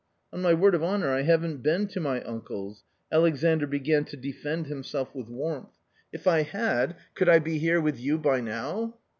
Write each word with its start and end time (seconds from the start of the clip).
"On 0.33 0.41
my 0.41 0.55
word 0.55 0.73
of 0.73 0.83
honour, 0.83 1.11
I 1.11 1.21
haven't 1.21 1.61
been 1.61 1.85
to 1.89 1.99
my 1.99 2.23
uncle's." 2.23 2.83
Alexandr 3.11 3.67
began 3.67 4.03
to 4.05 4.17
defend 4.17 4.65
himself 4.65 5.13
with 5.13 5.29
warmth. 5.29 5.75
i( 5.75 5.89
If 6.13 6.25
I 6.25 6.41
had, 6.41 6.95
could 7.13 7.29
I 7.29 7.37
be 7.37 7.59
here 7.59 7.79
with 7.79 7.99
you 7.99 8.17
by 8.17 8.41
now 8.41 8.95